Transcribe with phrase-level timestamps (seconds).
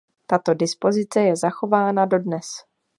[0.27, 2.47] Tato dispozice je zachována dodnes.